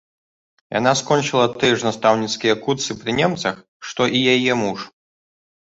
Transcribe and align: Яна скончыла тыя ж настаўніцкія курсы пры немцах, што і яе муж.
Яна 0.79 0.93
скончыла 1.01 1.43
тыя 1.63 1.73
ж 1.81 1.89
настаўніцкія 1.89 2.53
курсы 2.65 2.91
пры 3.03 3.11
немцах, 3.21 3.55
што 3.91 4.01
і 4.21 4.25
яе 4.37 4.53
муж. 4.65 4.79